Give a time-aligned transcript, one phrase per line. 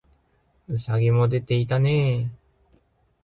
[0.67, 2.27] 兎もでていたねえ